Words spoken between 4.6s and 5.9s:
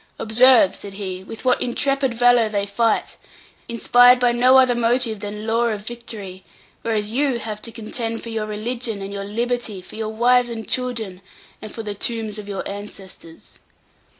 motive than lore of